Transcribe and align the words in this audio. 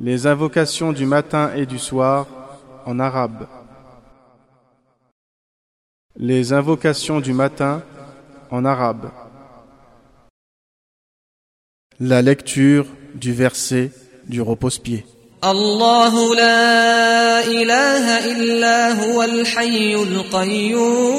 Les 0.00 0.26
invocations 0.26 0.92
du 0.92 1.06
matin 1.06 1.50
et 1.56 1.66
du 1.66 1.78
soir 1.78 2.26
en 2.86 3.00
arabe. 3.00 3.46
Les 6.16 6.52
invocations 6.52 7.20
du 7.20 7.32
matin 7.32 7.82
en 8.50 8.64
arabe. 8.64 9.10
La 12.00 12.22
lecture 12.22 12.86
du 13.14 13.32
verset 13.32 13.90
du 14.26 14.40
repose-pied. 14.40 15.04
الله 15.44 16.34
لا 16.34 17.40
إله 17.46 18.32
إلا 18.32 18.92
هو 18.92 19.22
الحي 19.22 19.94
القيوم 19.94 21.18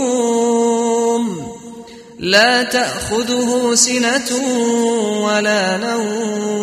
لا 2.19 2.63
تأخذه 2.63 3.75
سنة 3.75 4.29
ولا 5.23 5.77
نوم 5.77 6.62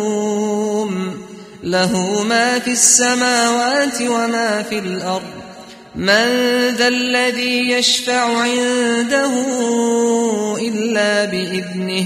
له 1.62 2.22
ما 2.22 2.58
في 2.58 2.70
السماوات 2.70 4.02
وما 4.02 4.62
في 4.62 4.78
الأرض. 4.78 5.42
من 5.96 6.26
ذا 6.68 6.88
الذي 6.88 7.70
يشفع 7.70 8.36
عنده 8.38 9.32
إلا 10.60 11.24
بإذنه 11.24 12.04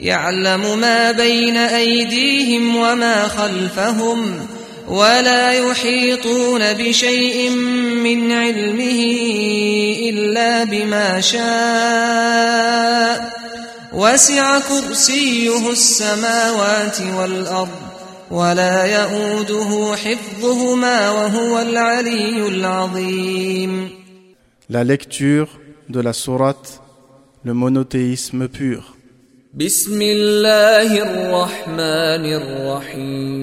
يعلم 0.00 0.78
ما 0.78 1.10
بين 1.12 1.56
أيديهم 1.56 2.76
وما 2.76 3.28
خلفهم 3.28 4.46
ولا 4.88 5.52
يحيطون 5.52 6.72
بشيء 6.72 7.50
من 8.04 8.32
علمه 8.32 9.02
إلا 10.08 10.64
بما 10.64 11.20
شاء. 11.20 12.72
وسع 13.92 14.58
كرسيه 14.58 15.70
السماوات 15.70 17.00
والأرض. 17.16 17.91
ولا 18.32 18.84
يؤوده 18.84 19.96
حفظهما 19.96 21.10
وهو 21.10 21.58
العلي 21.60 22.48
العظيم. 22.48 23.90
La 24.70 24.84
lecture 24.84 25.48
de 25.88 26.00
la 26.00 26.12
sourate 26.12 26.80
Le 27.44 27.52
monothéisme 27.54 28.48
pur. 28.48 28.82
بسم 29.54 30.02
الله 30.02 31.02
الرحمن 31.02 32.24
الرحيم 32.40 33.42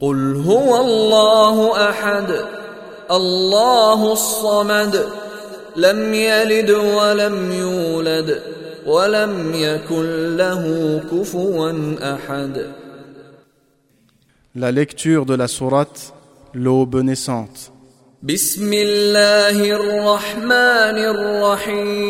قل 0.00 0.36
هو 0.46 0.80
الله 0.80 1.88
احد 1.90 2.30
الله 3.10 4.12
الصمد 4.12 5.08
لم 5.76 6.14
يلد 6.14 6.70
ولم 6.70 7.52
يولد 7.52 8.42
ولم 8.86 9.54
يكن 9.54 10.36
له 10.36 10.64
كفوا 11.12 11.72
أحد. 12.14 12.72
La 14.56 14.72
lecture 14.72 15.24
de 15.26 15.34
la 15.36 15.46
sourate 15.46 16.12
L'aube 16.54 17.02
naissante. 17.02 17.70
بسم 18.22 18.72
الله 18.72 19.70
الرحمن 19.70 20.98
الرحيم 21.14 22.00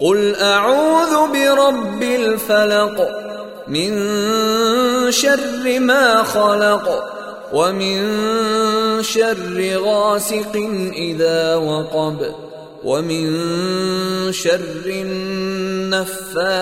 قل 0.00 0.34
اعوذ 0.34 1.32
برب 1.32 2.02
الفلق 2.02 3.08
من 3.68 3.90
شر 5.10 5.80
ما 5.80 6.22
خلق 6.22 7.04
ومن 7.52 7.98
شر 9.02 9.76
غاسق 9.78 10.56
اذا 10.92 11.54
وقب. 11.54 12.47
ومن 12.84 14.32
شر 14.32 14.86
النفاثات 15.88 16.56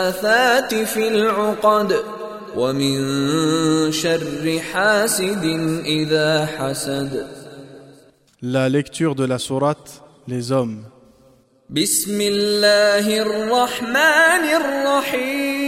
في 0.74 1.08
العقد 1.08 1.96
ومن 2.56 2.96
شر 3.92 4.60
حاسد 4.72 5.44
إذا 5.84 6.46
حسد. 6.46 7.26
La 8.42 8.68
lecture 8.68 9.14
de 9.14 9.24
la 9.24 9.38
sourate 9.38 10.02
Les 10.28 10.52
hommes. 10.52 10.84
بسم 11.70 12.20
الله 12.20 13.22
الرحمن 13.22 14.44
الرحيم 14.60 15.66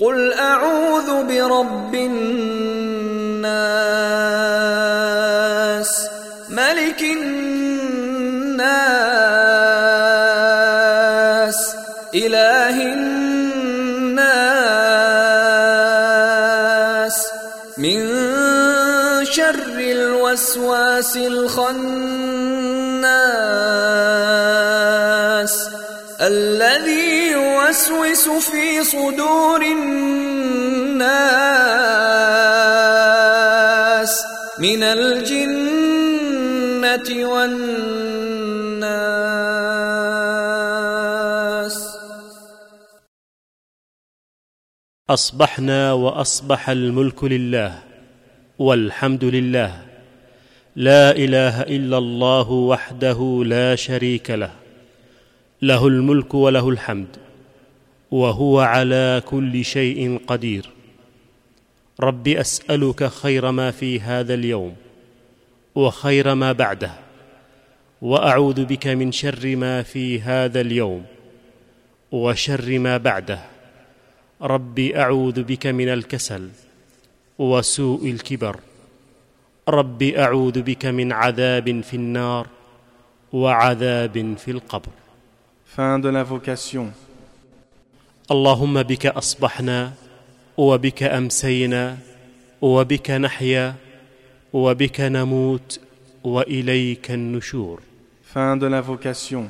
قل 0.00 0.32
اعوذ 0.32 1.24
برب 1.28 1.94
الناس 1.94 3.44
ملك 6.50 7.02
الناس 7.02 7.43
إله 12.14 12.76
الناس 12.92 13.74
من 17.78 17.98
شر 19.24 19.78
الوسواس 19.78 21.16
الخناس 21.16 21.74
الذي 26.20 27.30
يوسوس 27.30 28.28
في 28.28 28.84
صدور 28.84 29.62
الناس 29.62 31.04
من 34.58 34.82
الجنة 34.82 35.64
والناس 37.28 37.73
أصبحنا 45.10 45.92
وأصبح 45.92 46.70
الملك 46.70 47.24
لله 47.24 47.78
والحمد 48.58 49.24
لله. 49.24 49.82
لا 50.76 51.10
إله 51.10 51.60
إلا 51.60 51.98
الله 51.98 52.50
وحده 52.50 53.42
لا 53.46 53.76
شريك 53.76 54.30
له. 54.30 54.50
له 55.62 55.86
الملك 55.86 56.34
وله 56.34 56.68
الحمد 56.68 57.16
وهو 58.10 58.60
على 58.60 59.22
كل 59.26 59.64
شيء 59.64 60.20
قدير. 60.26 60.70
رب 62.00 62.28
أسألك 62.28 63.04
خير 63.04 63.50
ما 63.50 63.70
في 63.70 64.00
هذا 64.00 64.34
اليوم 64.34 64.76
وخير 65.74 66.34
ما 66.34 66.52
بعده 66.52 66.92
وأعوذ 68.02 68.64
بك 68.64 68.86
من 68.86 69.12
شر 69.12 69.56
ما 69.56 69.82
في 69.82 70.20
هذا 70.20 70.60
اليوم 70.60 71.04
وشر 72.12 72.78
ما 72.78 72.96
بعده. 72.96 73.53
رب 74.44 74.78
أعوذ 74.78 75.42
بك 75.42 75.66
من 75.66 75.88
الكسل 75.88 76.48
وسوء 77.38 78.10
الكبر 78.10 78.56
رب 79.68 80.02
أعوذ 80.02 80.62
بك 80.62 80.86
من 80.86 81.12
عذاب 81.12 81.80
في 81.80 81.94
النار 81.96 82.46
وعذاب 83.32 84.34
في 84.38 84.50
القبر 84.50 84.92
Fin 85.76 85.98
de 85.98 86.10
l'invocation. 86.10 86.92
اللهم 88.30 88.82
بك 88.82 89.06
أصبحنا 89.06 89.92
وبك 90.56 91.02
أمسينا 91.02 91.98
وبك 92.62 93.10
نحيا 93.10 93.74
وبك 94.52 95.00
نموت 95.00 95.80
وإليك 96.24 97.10
النشور 97.10 97.80
Fin 98.34 98.56
de 98.60 98.66
l'invocation. 98.68 99.48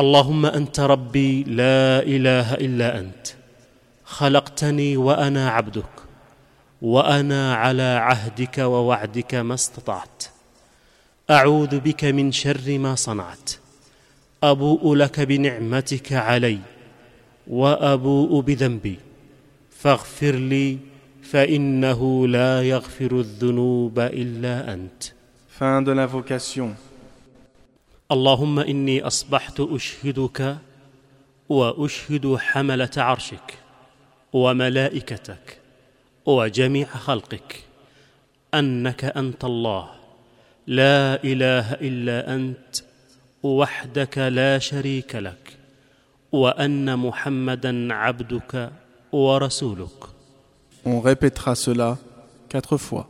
اللهم 0.00 0.46
أنت 0.46 0.80
ربي 0.80 1.42
لا 1.42 2.02
إله 2.02 2.54
إلا 2.54 2.98
أنت 2.98 3.39
خلقتني 4.10 4.96
وأنا 4.96 5.50
عبدك 5.50 5.96
وأنا 6.82 7.54
على 7.54 7.82
عهدك 7.82 8.58
ووعدك 8.58 9.34
ما 9.34 9.54
استطعت. 9.54 10.24
أعوذ 11.30 11.80
بك 11.80 12.04
من 12.04 12.32
شر 12.32 12.78
ما 12.78 12.94
صنعت. 12.94 13.50
أبوء 14.42 14.94
لك 14.94 15.20
بنعمتك 15.20 16.12
علي 16.12 16.58
وأبوء 17.46 18.40
بذنبي. 18.40 18.98
فاغفر 19.70 20.34
لي 20.34 20.78
فإنه 21.22 22.28
لا 22.28 22.62
يغفر 22.62 23.20
الذنوب 23.20 23.98
إلا 23.98 24.74
أنت. 24.74 25.04
Fin 25.58 25.82
de 25.82 25.94
l'invocation. 25.94 26.74
اللهم 28.12 28.58
إني 28.58 29.02
أصبحت 29.02 29.60
أشهدك 29.60 30.56
وأشهد 31.48 32.36
حملة 32.36 32.90
عرشك. 32.96 33.69
وملائكتك 34.32 35.58
وجميع 36.26 36.86
خلقك 36.86 37.64
أنك 38.54 39.04
أنت 39.04 39.44
الله 39.44 39.90
لا 40.66 41.24
إله 41.24 41.72
إلا 41.74 42.34
أنت 42.34 42.76
وحدك 43.42 44.18
لا 44.18 44.58
شريك 44.58 45.14
لك 45.14 45.56
وأن 46.32 46.98
محمدا 46.98 47.94
عبدك 47.94 48.70
ورسولك 49.12 50.10
On 50.86 51.00
répétera 51.00 51.54
cela 51.54 51.98
quatre 52.48 52.78
fois. 52.78 53.06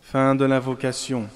Fin 0.00 0.34
de 0.34 0.44
l'invocation. 0.44 1.28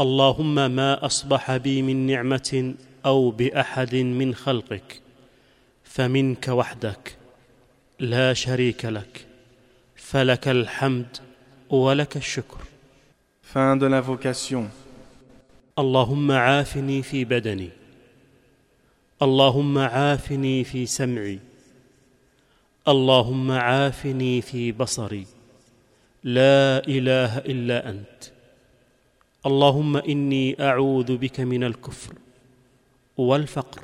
اللهم 0.00 0.54
ما 0.70 1.06
أصبح 1.06 1.56
بي 1.56 1.82
من 1.82 2.06
نعمة 2.06 2.74
أو 3.06 3.30
بأحد 3.30 3.94
من 3.94 4.34
خلقك 4.34 5.00
فمنك 5.84 6.48
وحدك 6.48 7.16
لا 8.00 8.32
شريك 8.34 8.84
لك 8.84 9.26
فلك 9.96 10.48
الحمد 10.48 11.16
ولك 11.70 12.16
الشكر. 12.16 12.58
Fin 13.42 13.76
de 13.76 13.88
l'invocation. 13.88 14.70
اللهم 15.78 16.32
عافني 16.32 17.02
في 17.02 17.24
بدني 17.24 17.68
اللهم 19.22 19.78
عافني 19.78 20.64
في 20.64 20.86
سمعي 20.86 21.38
اللهم 22.88 23.50
عافني 23.50 24.40
في 24.40 24.72
بصري. 24.72 25.26
لا 26.24 26.86
إله 26.88 27.38
إلا 27.38 27.88
أنت. 27.88 28.24
اللهم 29.46 29.96
إني 29.96 30.56
أعوذ 30.60 31.16
بك 31.16 31.40
من 31.40 31.64
الكفر 31.64 32.14
والفقر 33.16 33.82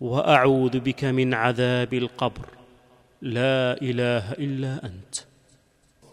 وأعوذ 0.00 0.80
بك 0.80 1.04
من 1.04 1.34
عذاب 1.34 1.94
القبر. 1.94 2.63
لا 3.24 3.80
اله 3.82 4.32
الا 4.32 4.84
انت 4.84 5.14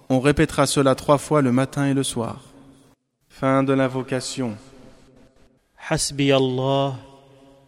On 0.10 0.20
répétera 0.20 0.66
cela 0.66 0.96
trois 0.96 1.18
fois 1.18 1.42
le 1.42 1.52
matin 1.52 1.86
et 1.88 1.94
le 1.94 2.04
soir. 2.04 2.38
Fin 3.30 3.64
de 3.64 3.74
l'invocation. 3.74 4.56
حسبي 5.78 6.36
الله 6.36 6.96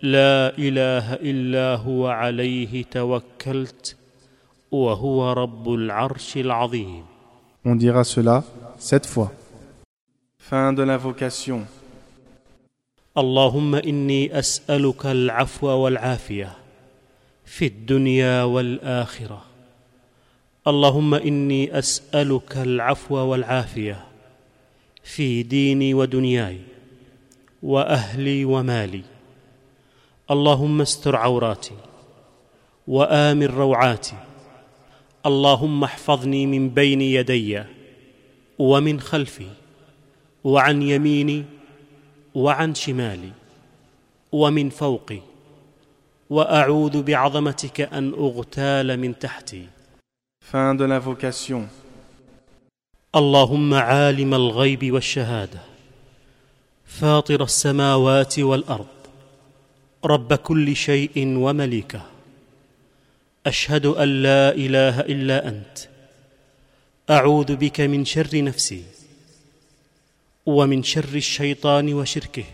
لا 0.02 0.58
اله 0.58 1.14
الا 1.14 1.76
هو 1.76 2.08
عليه 2.08 2.84
توكلت 2.84 3.96
وهو 4.72 5.34
رب 5.34 5.74
العرش 5.74 6.38
العظيم 6.38 7.04
On 7.66 7.76
dira 7.76 8.04
cela 8.04 8.44
sept 8.80 9.06
fois. 9.06 9.32
Fin 10.38 10.72
de 10.74 10.84
l'invocation. 10.84 11.66
اللهم 13.18 13.76
اني 13.76 14.40
اسالك 14.40 15.06
العفو 15.06 15.68
والعافيه 15.68 16.63
في 17.54 17.66
الدنيا 17.66 18.44
والآخرة. 18.44 19.46
اللهم 20.68 21.14
إني 21.14 21.80
أسألك 21.80 22.58
العفو 22.58 23.16
والعافية 23.16 24.06
في 25.04 25.44
ديني 25.44 25.94
ودنياي 25.94 26.60
وأهلي 27.64 28.46
ومالي. 28.46 29.02
اللهم 30.32 30.82
استر 30.82 31.16
عوراتي 31.16 31.78
وآمن 32.88 33.46
روعاتي. 33.46 34.18
اللهم 35.26 35.84
احفظني 35.84 36.46
من 36.46 36.70
بين 36.70 37.02
يدي 37.02 37.64
ومن 38.60 39.00
خلفي 39.00 39.48
وعن 40.44 40.82
يميني 40.82 41.46
وعن 42.36 42.76
شمالي 42.76 43.32
ومن 44.32 44.70
فوقي. 44.70 45.33
وأعوذ 46.34 47.04
بعظمتك 47.04 47.82
أن 47.82 48.14
أغتال 48.14 49.00
من 49.00 49.20
تحتي. 49.20 49.68
Fin 50.52 50.74
de 50.76 50.86
l'invocation. 50.88 51.70
اللهم 53.16 53.74
عالم 53.74 54.34
الغيب 54.34 54.92
والشهادة 54.92 55.60
فاطر 56.86 57.44
السماوات 57.44 58.40
والأرض 58.40 58.88
رب 60.06 60.34
كل 60.34 60.76
شيء 60.76 61.38
ومليكه. 61.38 62.02
أشهد 63.46 63.86
أن 63.86 64.24
لا 64.24 64.56
إله 64.56 65.00
إلا 65.00 65.48
أنت. 65.48 65.78
أعوذ 67.10 67.56
بك 67.56 67.82
من 67.82 68.06
شر 68.06 68.44
نفسي 68.44 68.84
ومن 70.46 70.84
شر 70.84 71.16
الشيطان 71.16 71.94
وشركه. 71.94 72.46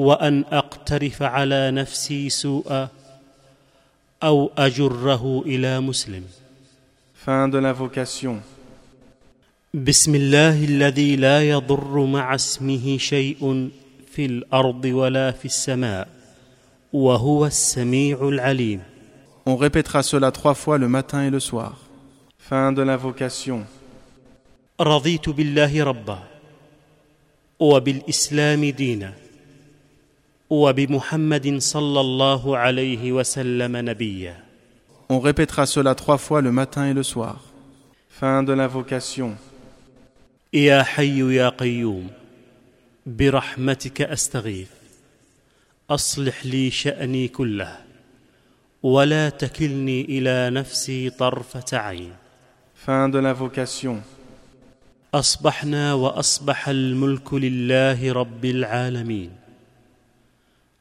وأن 0.00 0.44
أقترف 0.52 1.22
على 1.22 1.70
نفسي 1.70 2.28
سوءا 2.28 2.88
أو 4.22 4.50
أجره 4.58 5.42
إلى 5.46 5.80
مسلم 5.80 6.24
Fin 7.26 7.48
de 7.48 7.58
l'invocation. 7.58 8.40
بسم 9.74 10.14
الله 10.14 10.64
الذي 10.64 11.16
لا 11.16 11.48
يضر 11.50 12.04
مع 12.04 12.34
اسمه 12.34 12.98
شيء 12.98 13.70
في 14.12 14.26
الأرض 14.26 14.84
ولا 14.84 15.30
في 15.30 15.44
السماء 15.44 16.08
وهو 16.92 17.46
السميع 17.46 18.28
العليم 18.28 18.80
On 19.46 19.56
répétera 19.56 20.02
cela 20.02 20.30
trois 20.32 20.54
fois 20.54 20.78
le 20.78 20.88
matin 20.88 21.26
et 21.26 21.30
le 21.30 21.40
soir. 21.40 21.76
Fin 22.38 22.72
de 22.72 22.82
l'invocation. 22.82 23.64
رضيت 24.80 25.28
بالله 25.28 25.84
ربا 25.84 26.18
وبالإسلام 27.60 28.64
دينا 28.64 29.12
وبمحمد 30.50 31.58
صلى 31.58 32.00
الله 32.00 32.56
عليه 32.56 33.12
وسلم 33.12 33.76
نبيا 33.76 34.36
On 35.12 35.18
répétera 35.18 35.66
cela 35.66 35.94
trois 35.96 36.18
fois 36.18 36.40
le 36.40 36.52
matin 36.52 36.86
et 36.86 36.94
le 36.94 37.02
soir. 37.02 37.40
Fin 38.08 38.42
de 38.42 38.52
l'invocation. 38.52 39.36
يا 40.52 40.82
حي 40.82 41.34
يا 41.36 41.48
قيوم 41.48 42.06
برحمتك 43.06 44.02
أستغيث 44.02 44.68
أصلح 45.90 46.46
لي 46.46 46.70
شأني 46.70 47.28
كله 47.28 47.76
ولا 48.82 49.28
تكلني 49.28 50.04
إلى 50.04 50.50
نفسي 50.50 51.10
طرفة 51.10 51.78
عين 51.78 52.12
Fin 52.86 53.08
de 53.08 53.18
l'invocation. 53.20 53.96
أصبحنا 55.14 55.94
وأصبح 55.94 56.68
الملك 56.68 57.34
لله 57.34 58.12
رب 58.12 58.44
العالمين 58.44 59.30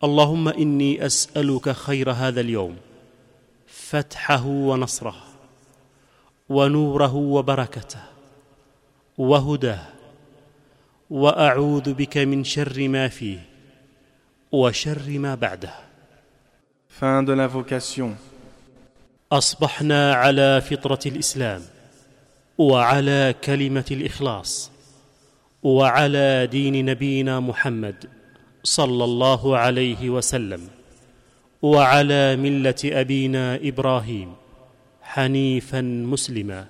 اللهم 0.03 0.47
إني 0.47 1.05
أسألك 1.05 1.71
خير 1.71 2.11
هذا 2.11 2.41
اليوم 2.41 2.75
فتحه 3.67 4.45
ونصره 4.45 5.15
ونوره 6.49 7.15
وبركته 7.15 7.99
وهداه 9.17 9.85
وأعوذ 11.09 11.93
بك 11.93 12.17
من 12.17 12.43
شر 12.43 12.87
ما 12.87 13.07
فيه 13.07 13.39
وشر 14.51 15.09
ما 15.09 15.35
بعده 15.35 15.73
Fin 16.99 17.23
de 17.23 17.33
l'invocation. 17.33 18.15
أصبحنا 19.31 20.13
على 20.13 20.61
فطرة 20.61 20.99
الإسلام 21.05 21.61
وعلى 22.57 23.35
كلمة 23.43 23.85
الإخلاص 23.91 24.71
وعلى 25.63 26.47
دين 26.51 26.85
نبينا 26.85 27.39
محمد 27.39 28.18
صلى 28.63 29.03
الله 29.03 29.57
عليه 29.57 30.09
وسلم 30.09 30.61
وعلى 31.61 32.35
ملة 32.35 32.75
أبينا 32.85 33.55
إبراهيم 33.63 34.33
حنيفا 35.01 35.81
مسلما 35.81 36.65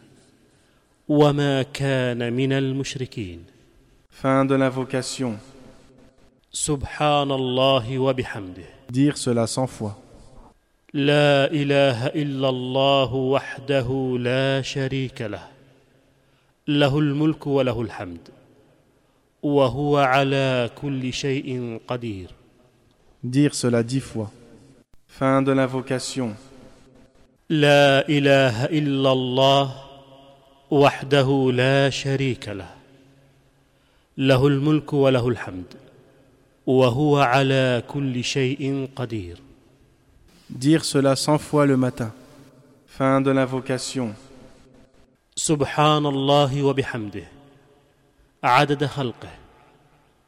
وما 1.10 1.62
كان 1.63 2.34
من 2.34 2.53
المشركين 2.53 3.39
Fin 4.22 4.46
de 4.46 4.55
l'invocation. 4.58 5.38
سبحان 6.51 7.31
الله 7.31 8.00
وبحمده 8.00 8.65
Dire 8.91 9.15
cela 9.17 9.48
cent 9.48 9.67
fois. 9.67 9.91
لا 10.93 11.46
إله 11.51 12.08
إلا 12.08 12.50
الله 12.50 13.13
وحده 13.13 14.17
لا 14.19 14.62
شريك 14.62 15.22
له 15.22 15.48
له 16.67 17.00
الملك 17.00 17.48
وله 17.48 17.81
الحمد 17.81 18.19
وهو 18.19 18.27
على 18.27 18.27
كل 18.27 18.27
شيء 18.29 18.38
قدير 19.10 19.28
Dire 23.24 23.53
cela 23.55 23.84
dix 23.84 24.00
fois. 24.01 24.31
Fin 25.08 25.41
de 25.41 25.51
l'invocation. 25.51 26.36
لا 27.50 28.08
اله 28.10 28.65
الا 28.65 29.12
الله 29.12 29.75
وحده 30.72 31.51
لا 31.53 31.89
شريك 31.89 32.50
له 32.50 32.69
له 34.17 34.48
الملك 34.48 34.93
وله 34.93 35.27
الحمد 35.27 35.74
وهو 36.67 37.17
على 37.17 37.84
كل 37.88 38.24
شيء 38.24 38.89
قدير 38.96 39.38
Dire 40.51 40.84
cela 40.84 41.15
cent 41.15 41.38
fois 41.38 41.65
le 41.65 41.77
matin. 41.77 42.12
Fin 42.88 43.22
de 43.22 43.31
l'invocation. 43.31 44.13
سبحان 45.36 46.05
الله 46.05 46.63
وبحمده 46.63 47.38
عدد 48.43 48.86
خلقه 48.86 49.29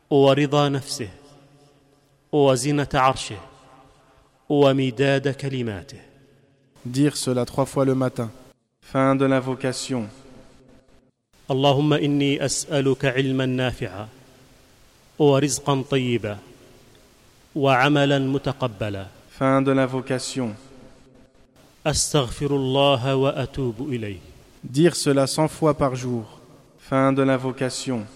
ورضا 0.09 0.69
نفسه 0.69 1.09
وزنه 2.31 2.87
عرشه 2.93 3.37
ومداد 4.49 5.27
كلماته 5.27 5.97
Dire 6.85 7.15
cela 7.15 7.45
trois 7.45 7.67
fois 7.67 7.85
le 7.85 7.93
matin. 7.93 8.29
Fin 8.81 9.15
de 9.15 9.25
l'invocation. 9.25 10.09
اللهم 11.51 11.93
إني 11.93 12.45
أسألك 12.45 13.05
علما 13.05 13.45
نافعا 13.45 14.07
ورزقا 15.19 15.83
طيبا 15.91 16.37
وعملا 17.55 18.19
متقبلا 18.19 19.05
Fin 19.39 19.61
de 19.61 19.71
l'invocation. 19.71 20.55
أستغفر 21.87 22.55
الله 22.55 23.15
وأتوب 23.15 23.89
إليه 23.89 24.17
Dire 24.63 24.95
cela 24.95 25.27
cent 25.27 25.47
fois 25.47 25.73
par 25.77 25.95
jour. 25.95 26.40
Fin 26.90 27.12
de 27.12 27.22
l'invocation. 27.22 28.06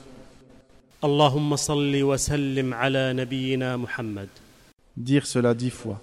اللهم 1.04 1.56
صل 1.56 2.02
وسلم 2.02 2.74
على 2.74 3.12
نبينا 3.12 3.76
محمد 3.76 4.28
Dire 4.96 5.26
cela 5.26 5.54
dix 5.54 5.70
fois. 5.70 6.00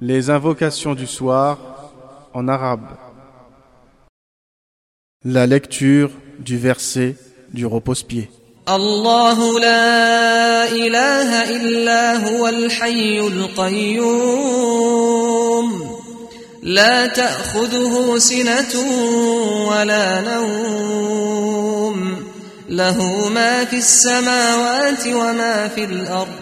Les 0.00 0.28
invocations 0.30 0.94
du 0.94 1.06
soir 1.06 1.58
en 2.34 2.48
arabe. 2.48 2.88
La 5.24 5.46
lecture 5.46 6.10
du 6.38 6.58
verset 6.58 7.16
du 7.52 7.64
repose-pied. 7.66 8.28
الله 8.68 9.60
لا 9.60 10.64
إله 10.72 11.56
إلا 11.56 12.28
هو 12.28 12.48
الحي 12.48 13.20
القيوم 13.20 15.07
لا 16.63 17.05
تأخذه 17.05 18.17
سنة 18.17 18.81
ولا 19.69 20.21
نوم. 20.21 22.23
له 22.69 23.29
ما 23.29 23.65
في 23.65 23.75
السماوات 23.75 25.07
وما 25.07 25.69
في 25.75 25.83
الأرض. 25.83 26.35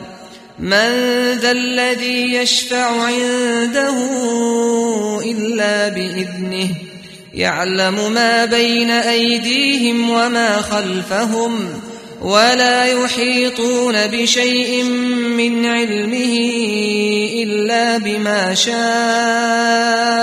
من 0.59 0.89
ذا 1.37 1.51
الذي 1.51 2.35
يشفع 2.35 3.01
عنده 3.01 3.95
إلا 5.25 5.89
بإذنه. 5.89 6.69
يعلم 7.33 8.13
ما 8.13 8.45
بين 8.45 8.91
أيديهم 8.91 10.09
وما 10.09 10.61
خلفهم. 10.61 11.69
ولا 12.21 12.85
يحيطون 12.85 14.07
بشيء 14.07 14.83
من 15.37 15.65
علمه 15.65 16.37
إلا 17.43 17.97
بما 17.97 18.53
شاء. 18.53 20.17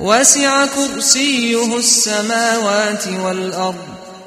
وسع 0.00 0.66
كرسيه 0.66 1.76
السماوات 1.76 3.04
والأرض 3.24 3.74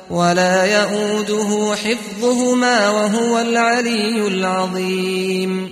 ولا 0.09 0.81
يؤوده 0.81 1.75
حفظهما 1.75 2.89
وهو 2.89 3.39
العلي 3.39 4.27
العظيم. 4.27 5.69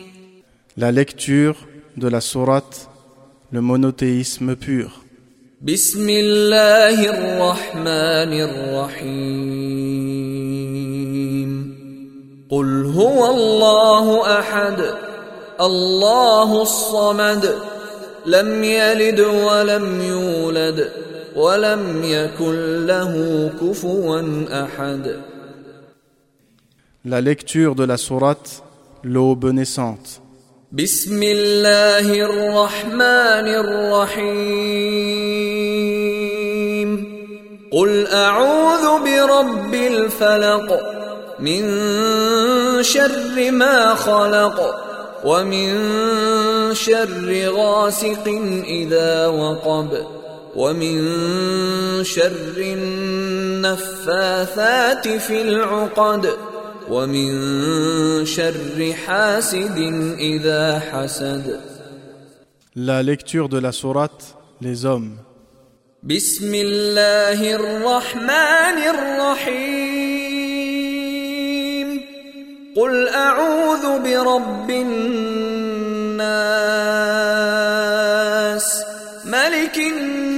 La 0.78 0.92
lecture 0.92 1.56
de 1.98 2.08
la 2.08 2.22
sourate 2.22 2.88
Le 3.54 3.60
monothéisme 3.62 4.56
pur. 4.56 5.02
بسم 5.62 6.10
الله 6.10 7.10
الرحمن 7.10 8.34
الرحيم 8.34 10.11
قل 12.52 12.86
هو 12.86 13.32
الله 13.32 14.40
احد 14.40 14.80
الله 15.62 16.62
الصمد 16.62 17.56
لم 18.26 18.64
يلد 18.64 19.20
ولم 19.20 20.02
يولد 20.02 20.92
ولم 21.36 22.02
يكن 22.04 22.86
له 22.86 23.14
كفوا 23.62 24.22
احد 24.64 25.16
La 27.04 27.20
lecture 27.20 27.74
de 27.74 27.84
la 27.84 27.98
sourate 27.98 28.62
L'aube 29.04 29.46
naissante. 29.52 30.20
بسم 30.72 31.24
الله 31.24 32.14
الرحمن 32.14 33.48
الرحيم 33.64 34.72
قل 37.72 38.08
اعوذ 38.08 39.04
برب 39.04 39.74
الفلق 39.74 41.02
من 41.42 41.64
شر 42.84 43.52
ما 43.52 43.96
خلق 43.96 44.76
ومن 45.26 45.74
شر 46.74 47.50
غاسق 47.50 48.28
إذا 48.66 49.28
وقب 49.28 50.06
ومن 50.56 50.98
شر 52.04 52.58
النفاثات 53.62 55.08
في 55.08 55.42
العقد 55.42 56.30
ومن 56.90 57.32
شر 58.26 58.94
حاسد 59.06 59.78
إذا 60.20 60.80
حسد 60.80 61.60
La 62.76 63.04
lecture 63.04 63.50
de 63.50 63.60
la 63.60 63.72
sourate 63.74 64.36
Les 64.62 64.86
hommes. 64.86 65.18
بسم 66.04 66.56
الله 66.56 67.56
الرحمن 67.56 68.78
الرحيم 68.96 70.11
قل 72.76 73.08
اعوذ 73.10 74.00
برب 74.00 74.70
الناس 74.70 75.02
ملك 79.26 79.78
الناس 79.78 80.32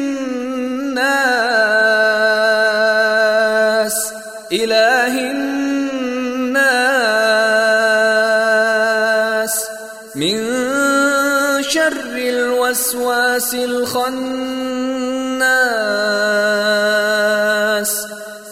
اله 4.52 5.32
الناس 5.32 5.54
من 10.16 10.38
شر 11.62 12.18
الوسواس 12.18 13.54
الخناس 13.54 14.24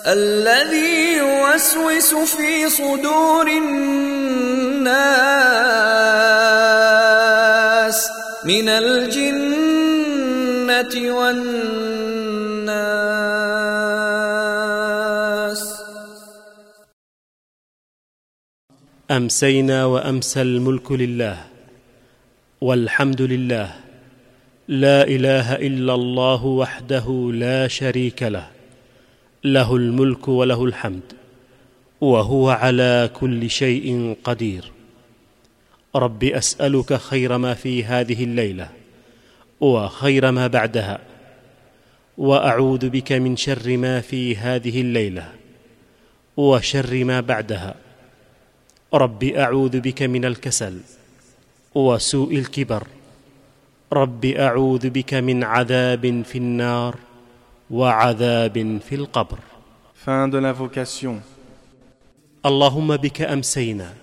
الذي 0.08 1.01
يوسوس 1.52 2.36
في 2.36 2.70
صدور 2.70 3.48
الناس 3.48 3.80
من 8.46 8.70
الجنة 8.70 9.56
والناس. 11.18 11.82
أمسينا 19.12 19.86
وأمسى 19.86 20.42
الملك 20.42 20.92
لله 20.92 21.38
والحمد 22.62 23.22
لله. 23.22 23.76
لا 24.68 25.04
إله 25.04 25.56
إلا 25.56 25.94
الله 25.94 26.46
وحده 26.46 27.32
لا 27.34 27.68
شريك 27.68 28.24
له. 28.24 28.48
له 29.44 29.76
الملك 29.76 30.28
وله 30.28 30.66
الحمد. 30.66 31.21
وهو 32.02 32.50
على 32.50 33.10
كل 33.14 33.50
شيء 33.50 34.16
قدير. 34.24 34.72
رب 35.96 36.24
أسألك 36.24 36.94
خير 36.94 37.38
ما 37.38 37.54
في 37.54 37.84
هذه 37.84 38.24
الليلة 38.24 38.70
وخير 39.62 40.32
ما 40.32 40.48
بعدها 40.48 41.00
وأعوذ 42.18 42.90
بك 42.90 43.12
من 43.12 43.38
شر 43.38 43.78
ما 43.78 44.02
في 44.02 44.38
هذه 44.38 44.82
الليلة 44.82 45.30
وشر 46.38 47.04
ما 47.04 47.22
بعدها. 47.22 47.76
رب 48.94 49.24
أعوذ 49.24 49.80
بك 49.80 50.02
من 50.04 50.26
الكسل 50.26 50.80
وسوء 51.76 52.36
الكبر. 52.36 52.88
رب 53.94 54.26
أعوذ 54.26 54.90
بك 54.90 55.14
من 55.14 55.44
عذاب 55.44 56.24
في 56.26 56.38
النار 56.38 56.96
وعذاب 57.72 58.80
في 58.90 58.96
القبر. 58.96 59.40
Fin 60.06 60.28
de 60.34 60.40
l'invocation. 60.42 61.31
اللهم 62.46 62.98
بك 62.98 63.22
أمسينا 63.22 63.94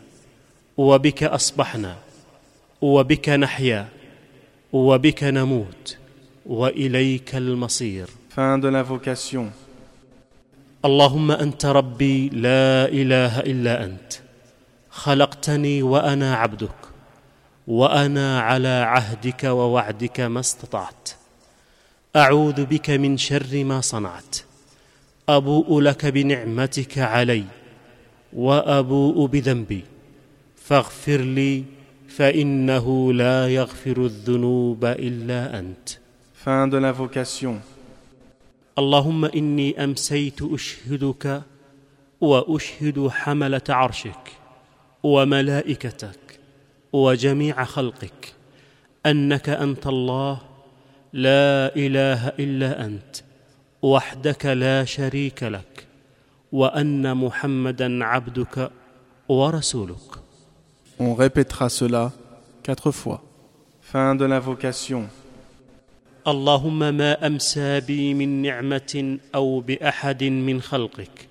وبك 0.76 1.23
أصبحنا 1.23 1.97
وبك 2.83 3.28
نحيا 3.28 3.88
وبك 4.73 5.25
نموت 5.25 5.97
وإليك 6.47 7.35
المصير 7.35 8.07
Fin 8.37 8.59
de 8.59 8.68
l'invocation. 8.71 9.50
اللهم 10.85 11.30
أنت 11.30 11.66
ربي 11.66 12.28
لا 12.28 12.88
إله 12.88 13.40
إلا 13.40 13.85
أنت 13.85 14.12
خلقتني 14.90 15.83
وأنا 15.83 16.35
عبدك 16.35 16.75
وأنا 17.66 18.40
على 18.40 18.68
عهدك 18.68 19.45
ووعدك 19.45 20.21
ما 20.21 20.40
استطعت 20.40 21.11
أعوذ 22.16 22.64
بك 22.64 22.90
من 22.90 23.16
شر 23.18 23.64
ما 23.64 23.80
صنعت 23.80 24.37
أبوء 25.28 25.80
لك 25.80 26.07
بنعمتك 26.07 26.99
علي 26.99 27.45
وأبوء 28.32 29.26
بذنبي 29.26 29.85
فاغفر 30.56 31.20
لي 31.20 31.64
فإنه 32.08 33.12
لا 33.12 33.49
يغفر 33.49 34.04
الذنوب 34.04 34.85
إلا 34.85 35.58
أنت 35.58 35.88
Fin 36.44 36.68
de 36.68 36.78
l'invocation. 36.78 37.61
اللهم 38.78 39.25
إني 39.25 39.85
أمسيت 39.85 40.42
أشهدك 40.42 41.42
وأشهد 42.20 43.08
حملة 43.08 43.62
عرشك 43.68 44.32
وملائكتك 45.02 46.40
وجميع 46.92 47.64
خلقك 47.64 48.35
أنك 49.06 49.49
أنت 49.49 49.87
الله 49.87 50.38
لا 51.12 51.76
إله 51.76 52.28
إلا 52.28 52.85
أنت 52.85 53.16
وحدك 53.82 54.47
لا 54.47 54.85
شريك 54.85 55.42
لك 55.42 55.67
وأن 56.52 57.17
محمدا 57.17 58.05
عبدك 58.05 58.71
ورسولك 59.28 60.19
On 61.00 61.14
répétera 61.14 61.69
cela 61.69 62.11
quatre 62.64 62.90
fois. 62.90 63.23
Fin 63.81 64.14
de 64.17 64.25
l'invocation. 64.25 65.09
اللهم 66.26 66.78
ما 66.78 67.26
أمسى 67.26 67.81
بي 67.81 68.14
من 68.14 68.43
نعمة 68.43 69.19
أو 69.35 69.61
بأحد 69.61 70.25
من 70.25 70.61
خلقك 70.62 71.28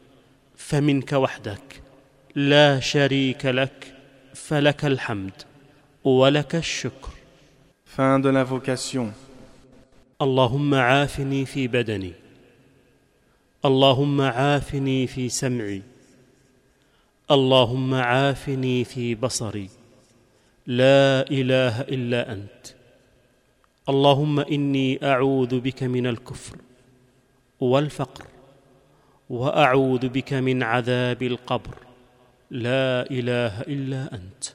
فمنك 0.56 1.14
وحدك 1.14 1.82
لا 2.36 2.80
شريك 2.80 3.46
لك 3.46 3.94
فلك 4.34 4.86
الحمد 4.86 5.34
ولك 6.04 6.56
الشكر 6.56 7.10
Fin 7.98 8.20
de 8.20 8.30
l'invocation. 8.30 9.12
اللهم 10.22 10.74
عافني 10.74 11.46
في 11.46 11.68
بدني 11.68 12.14
اللهم 13.66 14.22
عافني 14.22 15.08
في 15.08 15.30
سمعي. 15.30 15.82
اللهم 17.32 17.94
عافني 17.94 18.84
في 18.84 19.16
بصري. 19.16 19.70
لا 20.68 21.26
إله 21.32 21.82
إلا 21.82 22.34
أنت. 22.34 22.66
اللهم 23.90 24.40
إني 24.40 25.00
أعوذ 25.04 25.60
بك 25.60 25.84
من 25.84 26.08
الكفر 26.08 26.58
والفقر 27.60 28.26
وأعوذ 29.30 30.08
بك 30.08 30.34
من 30.34 30.64
عذاب 30.64 31.24
القبر. 31.24 31.76
لا 32.52 33.12
إله 33.12 33.62
إلا 33.62 34.14
أنت. 34.14 34.54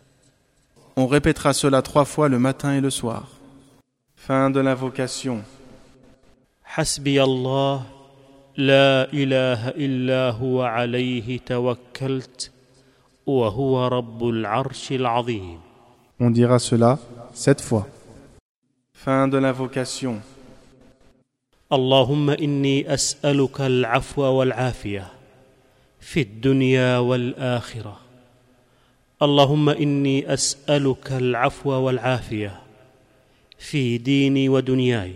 On 0.97 1.07
répétera 1.07 1.53
cela 1.53 1.83
trois 1.83 2.05
fois 2.05 2.29
le 2.29 2.39
matin 2.39 2.75
et 2.75 2.81
le 2.81 2.91
soir. 2.91 3.29
Fin 4.17 4.51
de 4.51 4.61
l'invocation. 4.61 5.43
حسبي 6.65 7.23
الله 7.23 8.02
لا 8.57 9.13
إله 9.13 9.69
إلا 9.69 10.31
هو 10.31 10.63
عليه 10.63 11.39
توكلت 11.39 12.51
وهو 13.27 13.87
رب 13.87 14.29
العرش 14.29 14.93
العظيم 14.93 15.61
On 16.21 16.31
dira 16.31 16.59
cela 16.59 16.99
sept 17.35 17.61
fois. 17.61 17.87
Fin 18.95 19.27
de 19.29 19.39
l'invocation. 19.39 20.21
اللهم 21.73 22.31
إني 22.31 22.95
أسألك 22.95 23.61
العفو 23.61 24.23
والعافية 24.23 25.07
في 26.01 26.21
الدنيا 26.21 26.99
والآخرة 26.99 28.01
اللهم 29.23 29.69
إني 29.69 30.33
أسألك 30.33 31.13
العفو 31.13 31.71
والعافية 31.71 32.61
في 33.59 33.99
ديني 33.99 34.49
ودنياي 34.49 35.13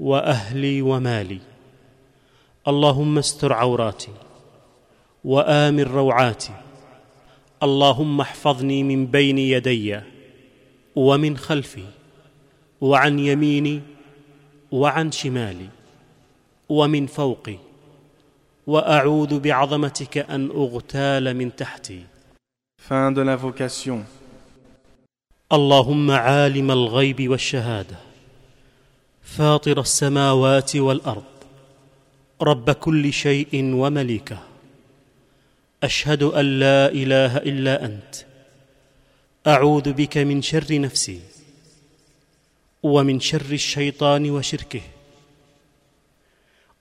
وأهلي 0.00 0.82
ومالي 0.82 1.38
اللهم 2.68 3.18
استر 3.18 3.52
عوراتي 3.52 4.12
وآمن 5.24 5.82
روعاتي. 5.82 6.52
اللهم 7.62 8.20
احفظني 8.20 8.82
من 8.82 9.06
بين 9.06 9.38
يدي 9.38 10.00
ومن 10.96 11.36
خلفي 11.36 11.84
وعن 12.80 13.18
يميني 13.18 13.82
وعن 14.72 15.12
شمالي 15.12 15.68
ومن 16.68 17.06
فوقي. 17.06 17.58
وأعوذ 18.66 19.40
بعظمتك 19.40 20.18
أن 20.18 20.50
أغتال 20.50 21.36
من 21.36 21.56
تحتي. 21.56 22.02
Fin 22.88 23.12
de 23.12 23.24
l'invocation. 23.24 24.04
اللهم 25.52 26.10
عالم 26.10 26.70
الغيب 26.70 27.28
والشهادة. 27.28 27.96
فاطر 29.22 29.80
السماوات 29.80 30.76
والأرض. 30.76 31.33
رب 32.42 32.70
كل 32.70 33.12
شيء 33.12 33.74
ومليكه. 33.74 34.38
أشهد 35.82 36.22
أن 36.22 36.58
لا 36.58 36.88
إله 36.88 37.36
إلا 37.36 37.84
أنت. 37.84 38.14
أعوذ 39.46 39.92
بك 39.92 40.18
من 40.18 40.42
شر 40.42 40.80
نفسي 40.80 41.20
ومن 42.82 43.20
شر 43.20 43.52
الشيطان 43.52 44.30
وشركه. 44.30 44.80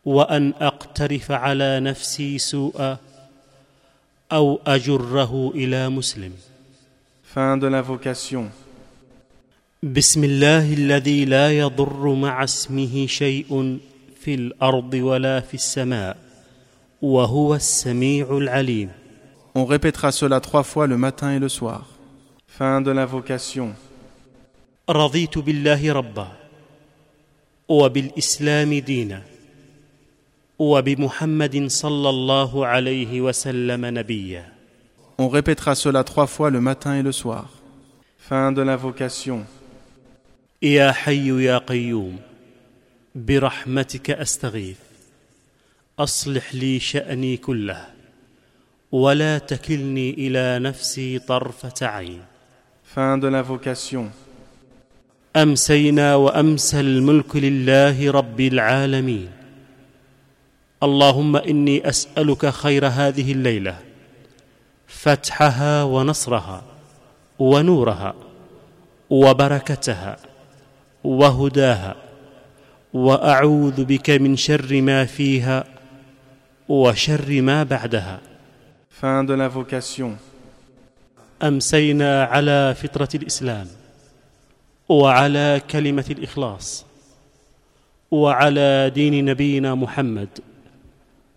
وأن 0.06 0.54
أقترف 0.62 1.32
على 1.32 1.80
نفسي 1.80 2.38
سوءا 2.38 2.98
أو 4.32 4.60
أجره 4.68 5.52
إلى 5.56 5.90
مسلم. 5.90 6.34
Fin 7.34 7.58
de 7.58 7.68
l'invocation. 7.70 8.52
بسم 9.84 10.24
الله 10.24 10.74
الذي 10.74 11.26
لا 11.26 11.58
يضر 11.60 12.14
مع 12.14 12.44
اسمه 12.44 13.08
شيء 13.08 13.80
في 14.24 14.34
الأرض 14.36 14.94
ولا 14.94 15.40
في 15.40 15.54
السماء 15.54 16.18
وهو 17.02 17.56
السميع 17.56 18.38
العليم 18.38 18.90
On 19.56 19.66
répétera 19.66 20.12
cela 20.12 20.40
trois 20.40 20.64
fois 20.64 20.88
le 20.88 20.98
matin 20.98 21.32
et 21.36 21.40
le 21.40 21.50
soir. 21.50 21.86
Fin 22.48 22.82
de 22.82 22.92
l'invocation. 22.92 23.76
رضيت 24.90 25.38
بالله 25.38 25.94
ربا 25.94 26.28
وبالاسلام 27.68 28.74
دينا 28.74 29.22
وبمحمد 30.60 31.68
صلى 31.68 32.10
الله 32.10 32.66
عليه 32.68 33.22
وسلم 33.22 33.86
نبيا 33.86 34.46
On 35.20 35.28
répétera 35.30 35.76
cela 35.76 36.04
trois 36.04 36.28
fois 36.28 36.50
le 36.50 36.62
matin 36.62 36.96
et 36.96 37.04
le 37.04 37.12
soir. 37.12 37.50
Fin 38.18 38.52
de 38.52 38.62
l'invocation. 38.62 39.46
يا 40.64 40.92
حي 40.92 41.44
يا 41.44 41.58
قيوم 41.58 42.33
برحمتك 43.16 44.12
أستغيث. 44.12 44.78
أصلح 46.00 46.56
لي 46.56 46.80
شأني 46.80 47.38
كله 47.38 47.88
ولا 48.92 49.38
تكلني 49.38 50.10
إلى 50.10 50.60
نفسي 50.60 51.20
طرفة 51.20 51.88
عين. 51.88 52.22
Fin 52.96 53.18
de 53.18 53.30
l'invocation. 53.30 54.12
أمسينا 55.36 56.16
وامسى 56.16 56.80
الملك 56.80 57.36
لله 57.36 58.12
رب 58.12 58.40
العالمين. 58.40 59.32
اللهم 60.84 61.36
إني 61.36 61.90
أسألك 61.90 62.50
خير 62.50 62.88
هذه 62.88 63.32
الليلة 63.32 63.80
فتحها 64.88 65.84
ونصرها 65.84 66.64
ونورها 67.40 68.16
وبركتها 69.10 70.18
وهداها. 71.04 72.03
وأعوذ 72.94 73.86
بك 73.86 74.10
من 74.10 74.36
شر 74.36 74.82
ما 74.82 75.06
فيها 75.06 75.64
وشر 76.70 77.42
ما 77.42 77.64
بعدها 77.64 78.20
Fin 79.02 79.24
de 79.26 79.36
l'invocation. 79.36 80.16
أمسينا 81.44 82.24
على 82.24 82.76
فطرة 82.76 83.10
الإسلام 83.16 83.68
وعلى 84.90 85.62
كلمة 85.72 86.06
الإخلاص 86.10 86.86
وعلى 88.12 88.92
دين 88.96 89.26
نبينا 89.26 89.76
محمد 89.76 90.30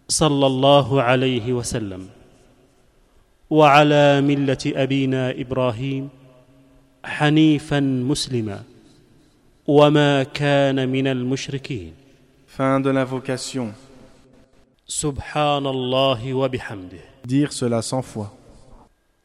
صلى 0.09 0.47
الله 0.47 1.03
عليه 1.03 1.53
وسلم 1.53 2.09
وعلى 3.51 4.21
ملة 4.21 4.59
أبينا 4.67 5.31
إبراهيم 5.31 6.09
حنيفا 7.05 7.81
مسلما 7.81 8.63
وما 9.69 10.23
كان 10.23 10.89
من 10.89 11.07
المشركين 11.07 11.93
Fin 12.59 12.81
de 12.81 12.91
l'invocation. 12.93 13.73
سبحان 14.89 15.67
الله 15.67 16.35
وبحمده 16.35 17.01
Dire 17.29 17.53
cela 17.53 17.83
cent 17.83 18.03
fois. 18.03 18.27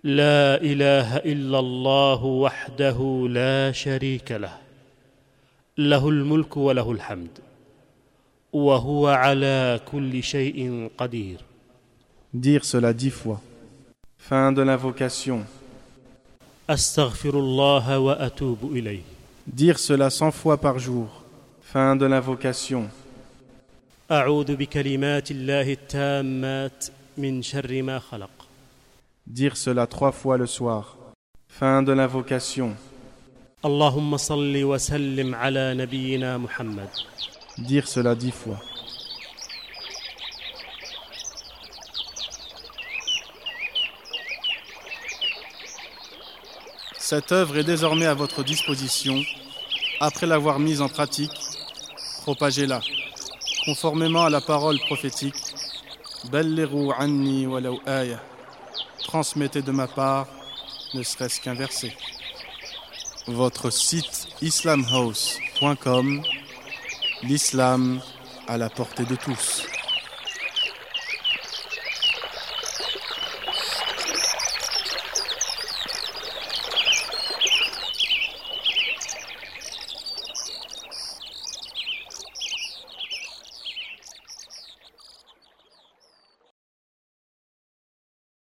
لا 0.04 0.62
اله 0.62 1.17
الا 1.17 1.60
الله 1.60 2.23
وحده 2.25 3.27
لا 3.30 3.71
شريك 3.71 4.32
له 4.32 4.58
له 5.77 6.10
الملك 6.10 6.58
وله 6.58 6.91
الحمد 6.91 7.30
وهو 8.54 9.08
على 9.08 9.80
كل 9.91 10.23
شيء 10.23 10.89
قدير 10.97 11.38
Dire 12.34 12.63
cela 12.63 12.93
dix 12.93 13.12
fois. 13.12 13.38
Fin 14.17 14.51
de 14.51 14.62
l'invocation. 14.63 15.45
استغفر 16.69 17.39
الله 17.39 17.99
واتوب 17.99 18.58
اليه 18.75 19.01
dire 19.52 19.80
cela 19.80 20.10
cent 20.10 20.32
fois 20.32 20.58
par 20.58 20.80
jour. 20.80 21.24
Fin 21.62 21.96
de 21.96 22.06
l'invocation. 22.06 22.90
Dire 29.28 29.58
cela 29.58 29.88
trois 29.88 30.12
fois 30.12 30.38
le 30.38 30.48
soir. 30.48 30.98
Fin 31.50 31.84
de 31.84 31.92
l'invocation. 31.92 32.76
Allahumma 33.64 34.18
salli 34.18 34.64
wa 34.64 34.80
sallim 34.80 35.34
ala 35.34 35.76
nabiyyina 35.76 36.38
Muhammad. 36.38 36.90
Dire 37.58 37.88
cela 37.88 38.16
dix 38.16 38.32
fois. 38.32 38.58
Cette 46.98 47.34
œuvre 47.34 47.58
est 47.58 47.66
désormais 47.66 48.06
à 48.06 48.14
votre 48.14 48.42
disposition 48.42 49.22
après 50.04 50.26
l'avoir 50.26 50.58
mise 50.58 50.82
en 50.82 50.90
pratique, 50.90 51.40
propagez-la. 52.24 52.82
Conformément 53.66 54.24
à 54.24 54.32
la 54.32 54.42
parole 54.42 54.80
prophétique, 54.80 55.36
anni 56.98 57.46
walau. 57.46 57.80
Transmettez 59.04 59.62
de 59.62 59.72
ma 59.72 59.88
part, 59.88 60.26
ne 60.96 61.04
serait-ce 61.04 61.40
qu'un 61.40 61.54
verset. 61.54 61.96
Votre 63.28 63.70
site 63.70 64.28
islamhouse.com 64.42 66.24
L'islam 67.22 68.02
à 68.48 68.58
la 68.58 68.72
portée 68.72 69.06
de 69.06 69.16
tous. 69.16 69.68